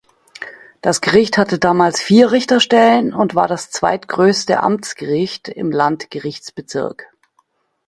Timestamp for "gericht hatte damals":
0.99-2.01